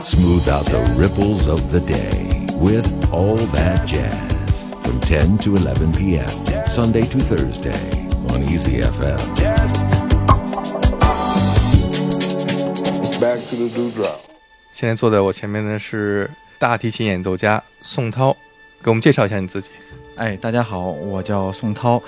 [0.00, 5.92] Smooth out the ripples of the day with All That Jazz from 10 to 11
[5.92, 6.28] p.m.
[6.66, 7.72] Sunday to Thursday
[8.30, 9.18] on Easy FM.
[13.20, 14.20] Back to the dewdrop.
[14.72, 16.30] 现在坐在我前面的是
[16.60, 18.36] 大提琴演奏家宋涛，
[18.82, 19.70] 给我们介绍一下你自己。
[20.14, 22.00] 哎，大家好，我叫宋涛，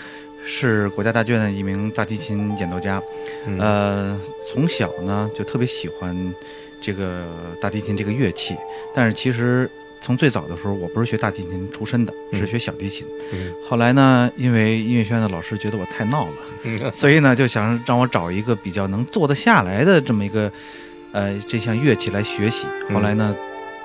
[0.47, 3.03] 是国家大剧院的一名大提琴演奏家。
[3.47, 4.21] 嗯呃，
[4.53, 6.35] 从小呢就特别喜欢
[6.81, 7.27] 这个
[7.61, 8.57] 大提琴这个乐器，
[8.95, 13.07] 但是其实从最早的时候，我不是学大提琴出身的，嗯是学小提琴。
[13.33, 20.51] 嗯后来呢，因为音乐学院的老师觉得我太闹了，嗯所以呢就想让我找一个比较能坐得下来的这么一个
[21.13, 22.67] 呃这项乐器来学习。
[22.89, 23.37] 嗯后来呢，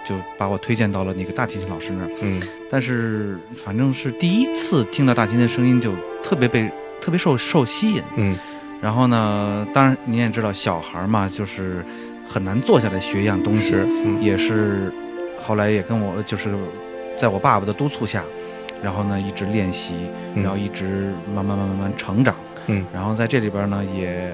[0.08, 2.10] 就把我推荐到了那个大提琴老师那儿。
[2.22, 8.02] 嗯但是反正是第一次听到大提琴的声音，就特别被特别受受吸引。
[8.16, 8.38] 嗯
[8.82, 11.84] 然后呢，当然您也知道，小孩嘛，就是
[12.28, 14.92] 很难坐下来学一样东西，嗯也是
[15.40, 16.50] 后来也跟我就是
[17.18, 18.24] 在我爸爸的督促下，
[18.84, 19.94] 然后呢一直练习，
[20.36, 22.36] 嗯然后一直慢慢慢慢慢慢成长。
[22.68, 24.34] 嗯然后在这里边呢，也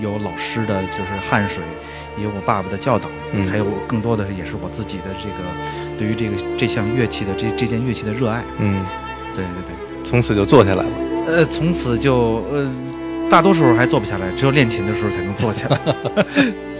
[0.00, 1.64] 有老师的就是汗水，
[2.16, 8.42] 也有我爸爸的教导，嗯还有更多的也是我自己的这个对于这个这项乐器的这这件乐器的热爱。
[8.58, 8.80] 嗯，
[9.34, 10.90] 对对对，从此就坐下来了。
[11.26, 12.70] 呃，从此就呃，
[13.28, 15.78] 大多数时候还坐不下来，只有练琴的时候才能坐下来。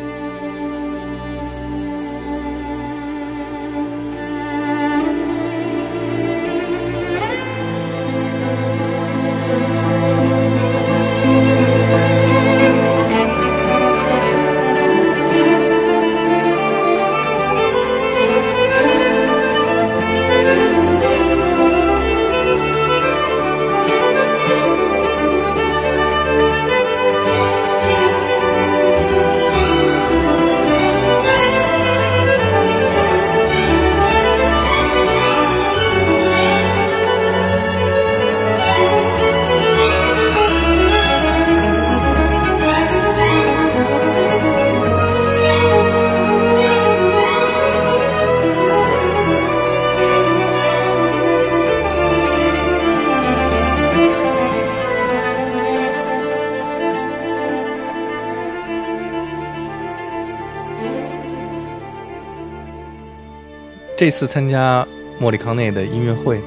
[64.02, 64.84] 这次参加
[65.20, 66.42] 莫里康内的音乐会，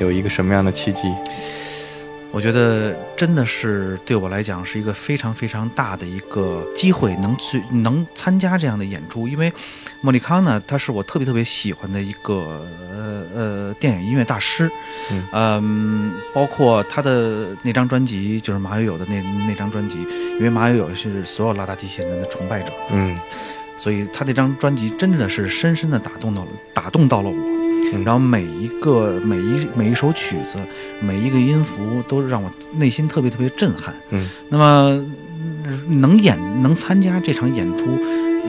[0.00, 1.14] 有一个什么样的契机？
[2.32, 9.28] 我觉得真的是对我来讲是一个非常非常大的一个机会，能去能参加这样的演出。
[9.28, 9.52] 因为
[10.00, 14.70] 莫里康呢，他是我特别特别喜欢的一个呃呃电影音乐大师，
[15.12, 19.98] 嗯嗯包括他的那张专辑，就是马友友的那那张专辑，
[20.38, 23.14] 因为马友友是所有拉大提琴人的崇拜者，嗯
[23.84, 27.36] 所以他这张专辑真的是深深的打动到了打动到了我。
[27.36, 30.56] 嗯然后每一个每一每一首曲子，
[31.00, 33.94] 每一个音符都让我内心特别特别震撼。
[34.10, 35.06] 嗯那么
[35.64, 37.84] 嗯能演能参加这场演出，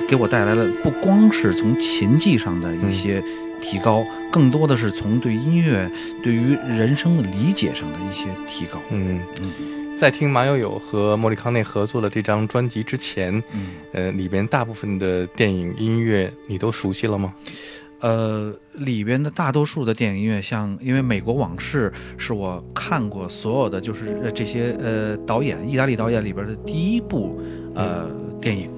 [0.08, 3.22] 给我带来了不光是从琴技上的一些
[3.60, 5.92] 提高，更多的是从对音乐、
[6.24, 8.82] 对于人生的理解上的一些提高。
[8.90, 9.52] 嗯嗯
[9.96, 17.34] 在听马友友和莫里康内合作的这张专辑之前，嗯，呃，里边大部分的电影音乐你都熟悉了吗？
[18.02, 21.92] 呃，里边的大多数的电影音乐，像因为《美国往事》
[22.22, 27.42] 是我看过所有的就是呃这些呃导演意大利导演里边的第一部
[27.74, 28.10] 呃
[28.42, 28.70] 电影。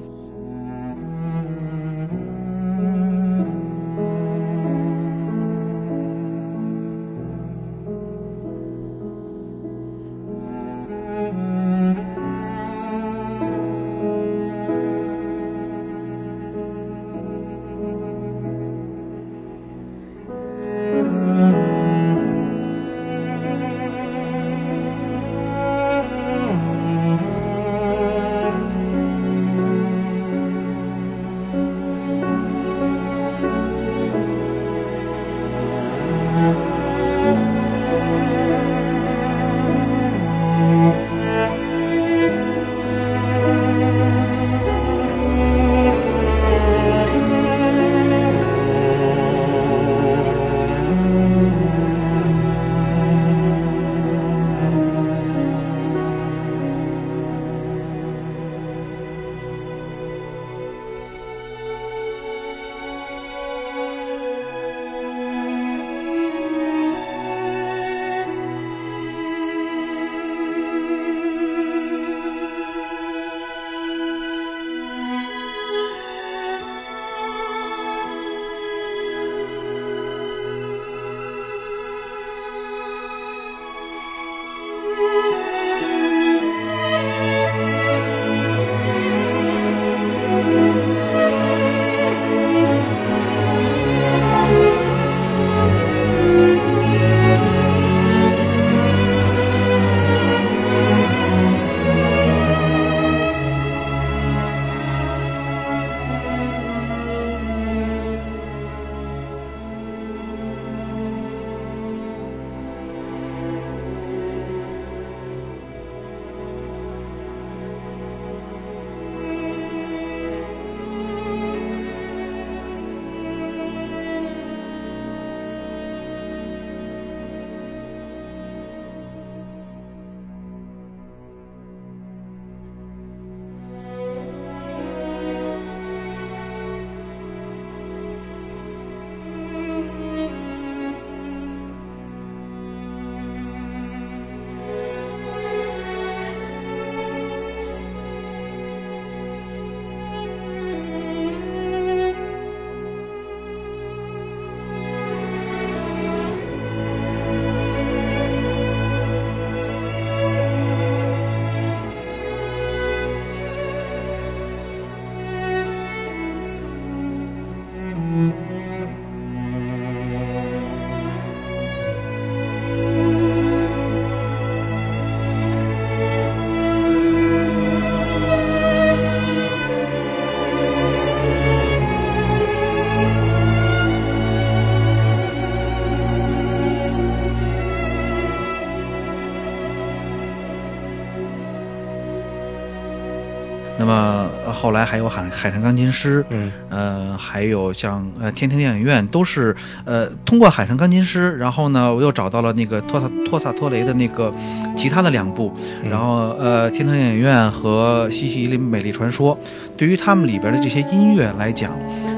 [194.58, 196.52] 后来还有海海上钢琴师，嗯。
[196.70, 199.56] 呃，还有像呃天庭电影院，都是
[199.86, 204.34] 呃通过海上钢琴师，然后呢，我又找到了那个托萨托萨托雷的那个
[204.76, 205.90] 其他的两部，嗯。
[205.90, 209.38] 然后呃天堂电影院和西西里美丽传说，
[209.78, 211.72] 对于他们里边的这些音乐来讲，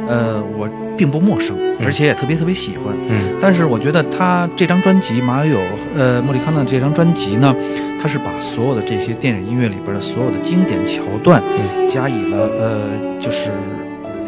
[0.07, 2.85] 呃，我并不陌生，而且也特别特别喜欢。
[3.09, 3.35] 嗯。
[3.41, 5.59] 但是我觉得他这张专辑马友友
[5.95, 7.55] 呃莫里康纳这张专辑呢，
[8.01, 11.89] 他是把所有的这些电影音乐里边的所有的经典桥段，嗯。
[11.89, 13.51] 加以了呃就是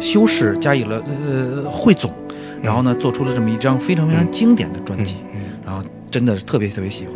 [0.00, 2.12] 修饰，加以了呃汇总，
[2.60, 5.40] 然后呢做出了这么一张非常非常经典的专嗯辑，嗯。
[5.64, 7.14] 然后真的是特别特别喜欢。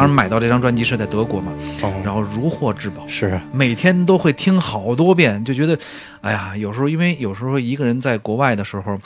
[0.00, 1.52] 当时买到这张专辑是在德国嘛，
[1.82, 3.06] 哦，然后如获至宝。
[3.06, 3.26] 是。
[3.26, 5.78] 啊每天都会听好多遍，就觉得，
[6.22, 8.98] 哎呀，有时候因为有时候一个人在国外的时候，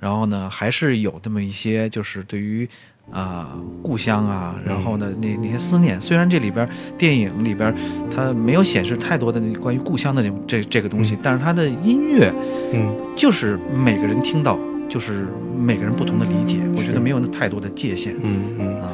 [0.00, 2.68] 然后呢，还是有这么一些就是对于
[3.12, 6.00] 啊、故乡啊，然后呢那那些思念。
[6.00, 7.72] 虽然这里边电影里边
[8.12, 12.32] 它没有显示太多的那关于故乡的这这这个东西，但是它的音乐
[12.72, 18.14] 嗯就是每个人听到就是每个人不同的理解，我觉得没有那太多的界限。
[18.22, 18.80] 嗯嗯。
[18.80, 18.88] 啊。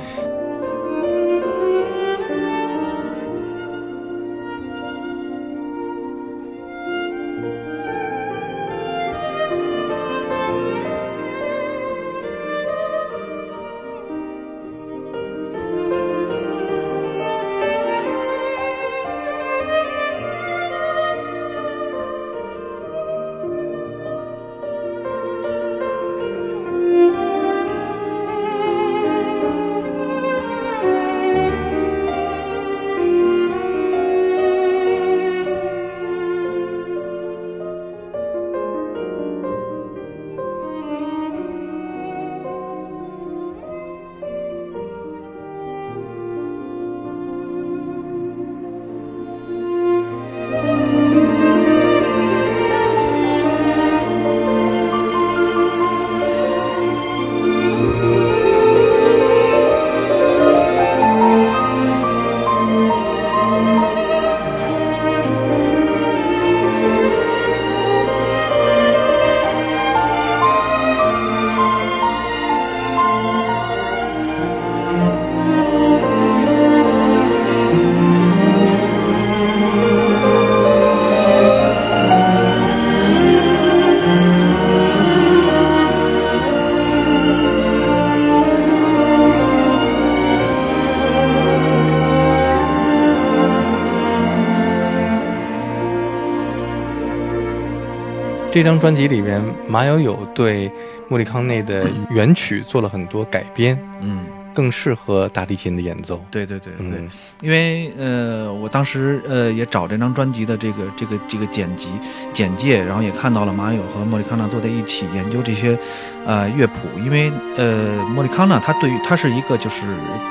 [98.57, 100.73] 这张专辑里面，马友友对
[101.09, 104.25] 莫里康内的原曲做了很多改编，嗯，
[104.57, 106.25] 更适合大提琴的演奏。
[106.31, 106.99] 对对对对。
[106.99, 107.11] 嗯
[107.43, 111.91] 因为呃，我当时呃也找这张专辑的这个这个这个剪辑
[112.33, 115.79] 简介，然后也看到了马友和莫里康纳坐在一起研究这些
[116.25, 116.89] 呃乐谱。
[117.05, 119.83] 因为呃莫里康纳他对于他是一个就是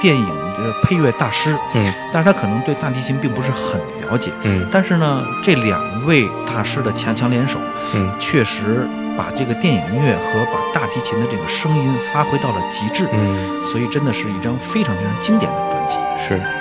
[0.02, 0.28] 电影
[0.58, 4.32] 的配乐大师，嗯但是他可能对大提琴并不是很了解。
[4.44, 7.60] 嗯但是呢，这两位大师的强强联手，
[7.94, 15.98] 嗯确实把这个电影音乐和把大提琴的这个声音发挥到了极致，嗯，所以真的是一张非常非常经典的专辑。
[16.28, 16.55] 是。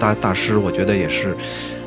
[0.00, 1.36] 大大师，我觉得也是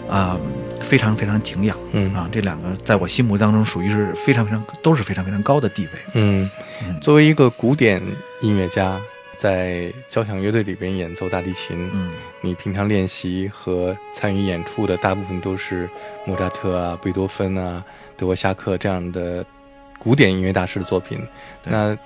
[0.09, 0.39] 啊、
[0.79, 2.29] 非常非常敬仰嗯啊。
[2.31, 5.89] 这两个在我心目当中属于是非常非常都是非常非常高的地位。
[6.13, 6.49] 嗯
[6.83, 8.01] 嗯，作为一个古典
[8.41, 9.01] 音乐家，
[9.35, 15.89] 在交响乐队里边演奏大提琴，嗯你平常练习和参与演出的大部分都是
[16.25, 17.83] 莫扎特啊、贝多芬啊、
[18.15, 19.43] 德沃夏克这样的
[19.97, 21.19] 古典音乐大师的作品。
[21.63, 21.97] 那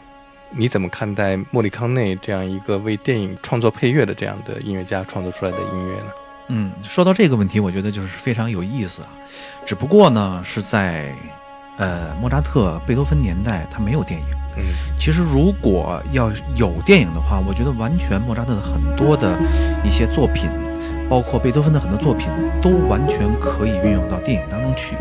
[0.52, 6.06] 你怎么看待莫里康内这样一个为电影创作配乐的这样的音乐家创作出来的音乐呢？
[6.50, 9.10] 嗯，说到这个问题，我觉得就是非常有意思啊。
[9.66, 11.14] 只不过呢，是在
[11.78, 14.26] 呃莫扎特、贝多芬年代，他没有电影。
[14.58, 14.64] 嗯
[14.98, 19.38] 其实如果要有电影的话，我觉得完全莫扎特的很多的
[19.84, 20.50] 一些作品，
[21.08, 22.28] 包括贝多芬的很多作品，
[22.62, 24.96] 都完全可以运用到电影当中去。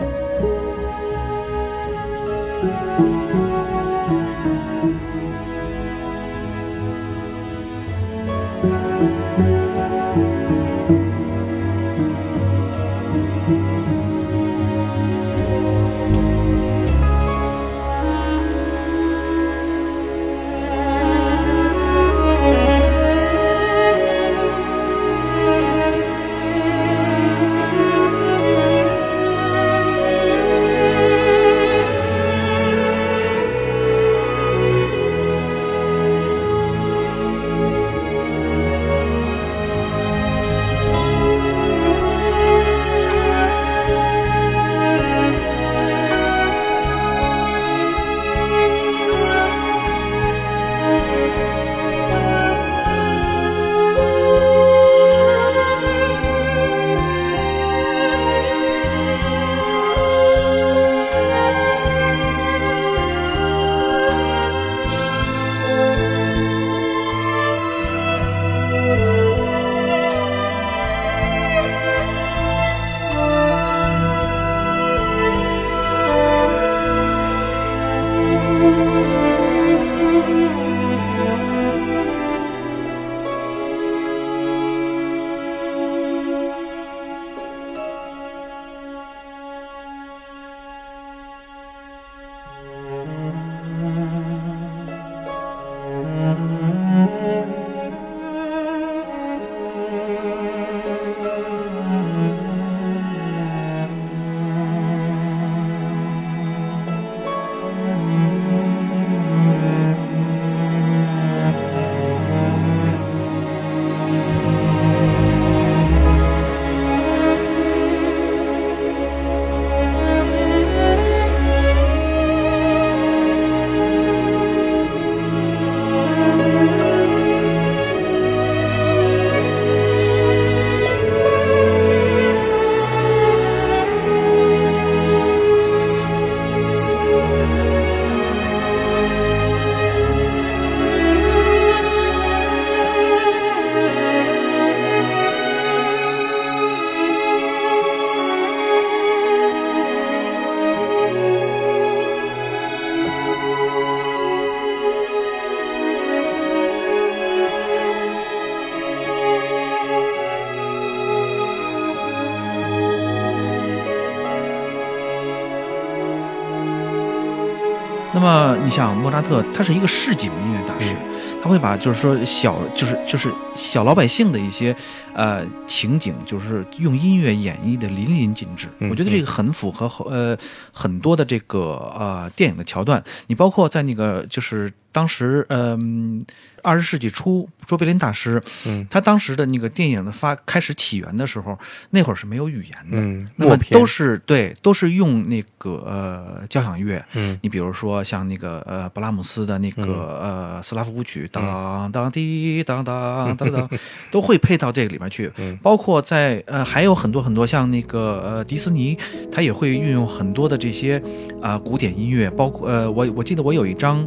[168.16, 170.96] 那么你想莫扎特，他是一个市井音乐大师，
[171.42, 174.76] 他会把就是说小就是就是小老百姓的一些
[175.14, 178.68] 呃情景，就是用音乐演绎的淋漓尽致。
[178.78, 180.36] 嗯我觉得这个很符合呃
[180.72, 181.60] 很多的这个
[181.98, 183.02] 呃电影的桥段。
[183.26, 186.24] 你包括在那个就是当时嗯
[186.62, 188.86] 二十世纪初，卓别林大师，嗯。
[188.90, 191.56] 他当时的那个电影的发开始起源的时候，
[191.90, 193.00] 那会儿是没有语言的。
[193.00, 197.38] 嗯，那么都是对，都是用那个呃交响乐，嗯。
[197.42, 203.68] 你比如说像那个呃布拉姆斯的那个、呃斯拉夫舞曲，当当滴当当当当，
[204.10, 205.30] 都会配到这个里面去。
[205.36, 205.56] 嗯。
[205.62, 208.96] 包括在呃还有很多很多像那个呃迪士尼，
[209.30, 211.00] 它也会运用很多的这些
[211.40, 214.06] 啊、古典音乐，包括呃我我记得我有一张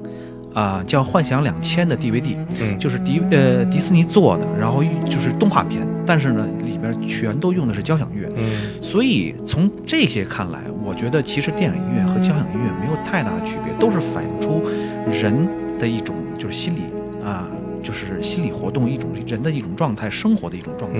[0.51, 2.77] 啊、叫《幻想两千》的 DVD，嗯。
[2.79, 8.27] 就是迪呃迪士尼做的，然后就是动画片，但是呢里边全都用的是交响乐。
[8.35, 8.81] 嗯。
[8.81, 14.63] 所以从这些看来，我觉得其实电影音乐和交响音乐没有太大的区别，都是反映出
[15.11, 15.47] 人
[15.77, 16.81] 的一种就是心理
[17.23, 17.47] 啊、
[17.81, 20.99] 就是心理活动一种人的一种状态，生活的一种状态。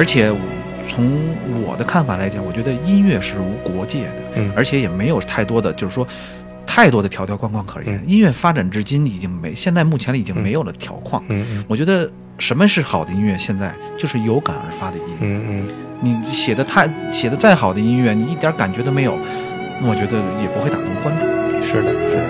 [0.00, 0.32] 而且
[0.82, 1.10] 从
[1.62, 6.06] 我的看法来讲，我觉得音乐是无国界的，嗯而且也没有太多的，就是说。
[6.66, 11.20] 太多的条条框框可言，嗯音乐发展至今已经没，现在目前已经没有了条框。
[11.26, 12.08] 嗯嗯我觉得
[12.38, 13.36] 什么是好的音乐？
[13.36, 15.16] 现在就是有感而发的音乐。
[15.20, 15.68] 嗯嗯
[16.00, 19.18] 你写的太写的再好的音乐，你一点感觉都没有，
[19.82, 21.28] 我觉得也不会打动观众。
[21.60, 22.28] 是的，是的，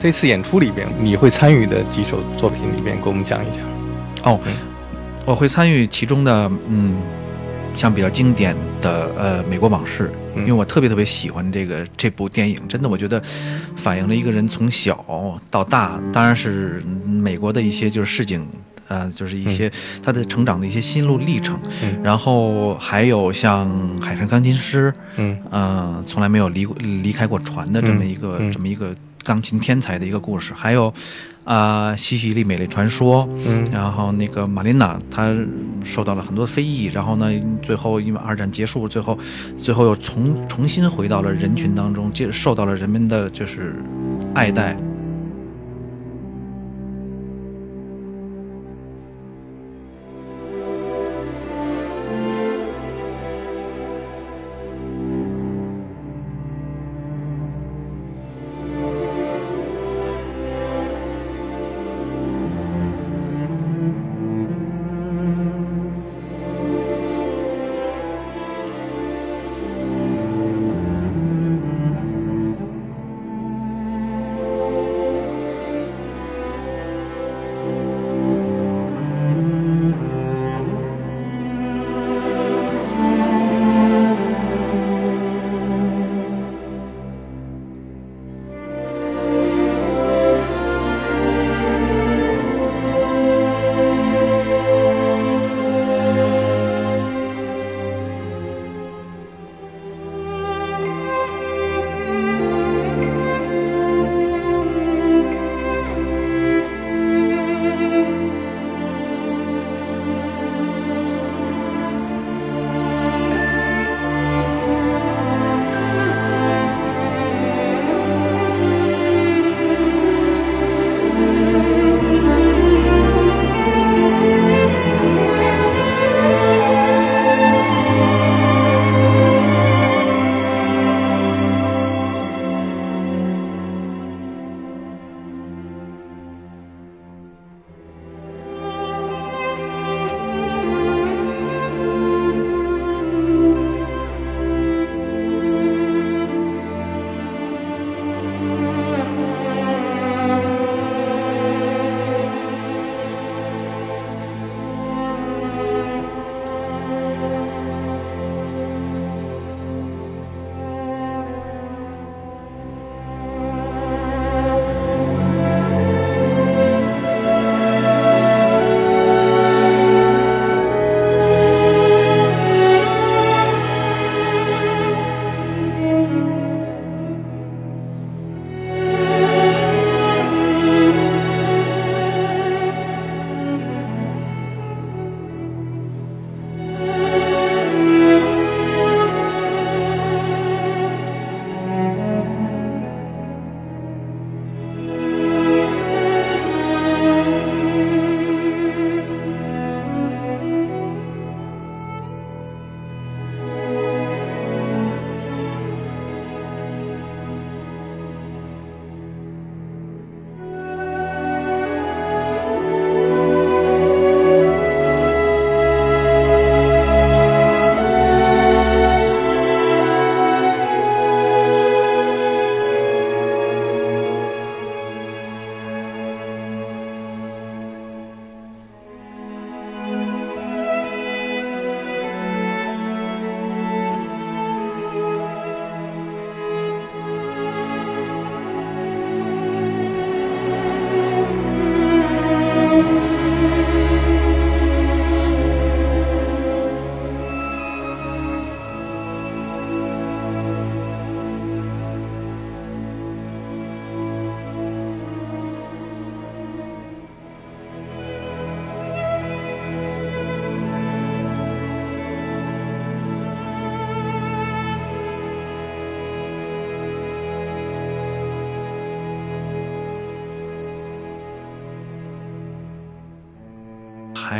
[0.00, 3.62] 这次演出里边，你会参与的几首作品里边，给我们讲一讲。
[4.24, 4.52] 哦嗯，
[5.26, 6.96] 我会参与其中的，嗯，
[7.74, 10.40] 像比较经典的呃《美国往事》，嗯。
[10.40, 13.22] 因为我特别特别喜欢这个这部电影，真的我觉得
[13.76, 18.46] 反映了一个人从小到大，当然是嗯美国的一些就是市井。
[18.88, 19.70] 呃，就是一些
[20.02, 22.02] 他的成长的一些心路历程，嗯。
[22.02, 25.38] 然后还有像海上钢琴师，嗯。
[25.50, 28.52] 呃，从来没有离过离开过船的这么一个、嗯嗯。
[28.52, 28.92] 这么一个
[29.24, 30.92] 钢琴天才的一个故事，还有
[31.44, 35.34] 啊、西西里美丽传说，嗯然后那个玛琳娜她
[35.84, 37.30] 受到了很多非议，然后呢，
[37.62, 39.18] 最后因为二战结束，最后
[39.56, 43.74] 最后又重重新回到了人群当中，接受到了人们的就是
[44.34, 44.76] 爱戴。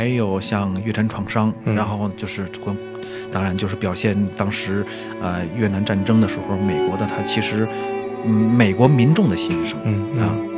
[0.01, 2.75] 还有像越战创伤，嗯然后就是关，
[3.31, 4.83] 当然就是表现当时
[5.21, 7.67] 呃越南战争的时候，美国的他其实
[8.25, 10.33] 嗯美国民众的心声嗯啊。
[10.33, 10.50] 嗯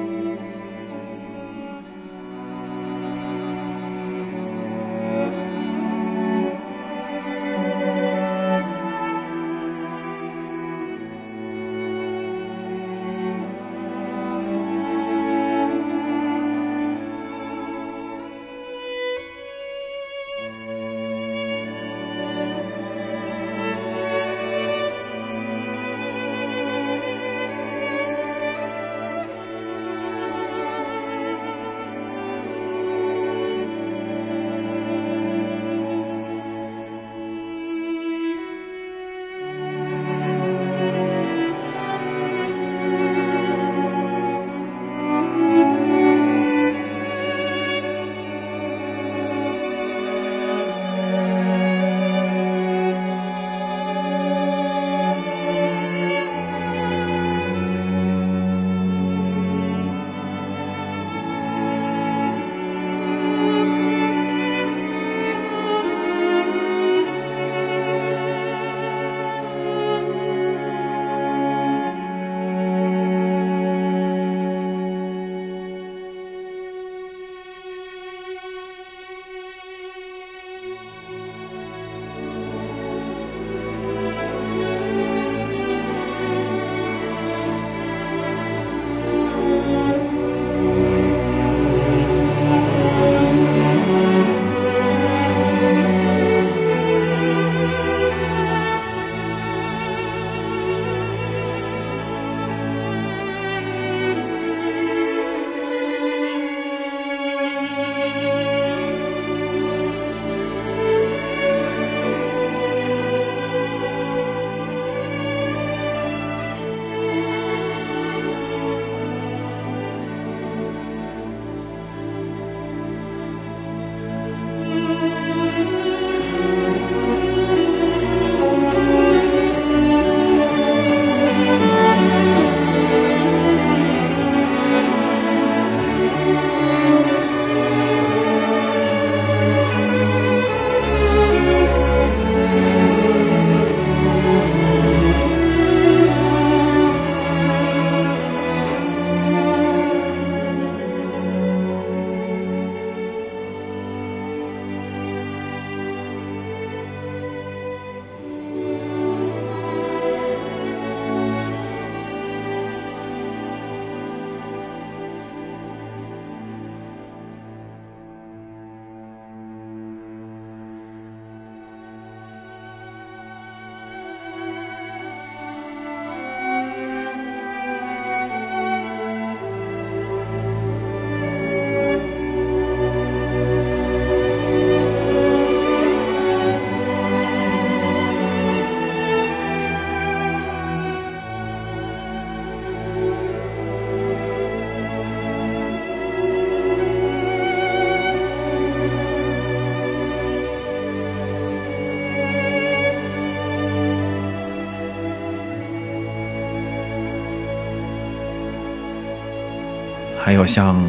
[210.24, 210.82] 还有像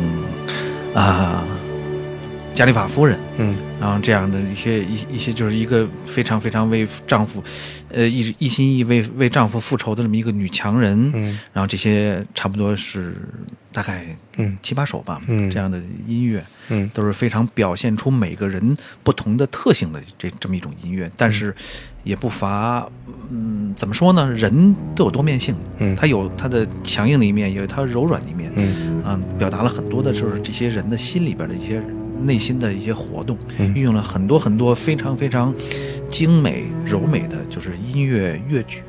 [0.94, 1.44] 啊
[2.54, 3.56] 加利法夫人，嗯。
[3.80, 7.42] 然后这样的一些一一些就是一个非常非常为丈夫，
[7.90, 11.38] 呃一一心一意为为丈夫复仇的这么一个女强人，嗯。
[11.52, 13.14] 然后这些差不多是
[13.72, 14.06] 大概
[14.38, 14.56] 嗯。
[14.62, 15.50] 七八首吧，嗯。
[15.50, 16.88] 这样的音乐嗯。
[16.94, 21.54] 都是非常表现出每个人不同的特性的这这么一种音乐，但是
[22.04, 22.88] 也不乏，
[23.30, 24.30] 嗯，怎么说呢？
[24.32, 25.94] 人都有多面性，嗯。
[25.96, 29.02] 他有他的强硬的一面，也有他柔软的一面，嗯。
[29.04, 31.82] 嗯，表达了很多的就是这些人的心里边的一些
[32.22, 33.72] 内心的一些活动，嗯。
[33.74, 35.54] 运用了很多很多非常非常
[36.08, 38.82] 精美柔美的就是音乐乐曲。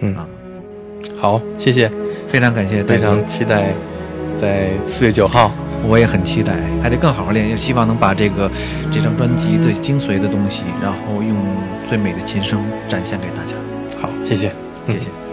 [0.00, 0.14] 嗯。
[0.16, 0.26] 啊，
[1.18, 1.90] 好，谢谢，
[2.26, 3.72] 非常感谢非，常期待
[4.36, 5.52] 在四月九号。
[5.86, 8.50] 我也很期待，还得更好好练，也希望能把这个
[8.90, 11.36] 这张专辑最精髓的东西，然后用
[11.86, 12.58] 最美的琴声
[12.88, 13.54] 展现给大家。
[14.00, 14.50] 好，谢谢，
[14.88, 15.23] 谢谢。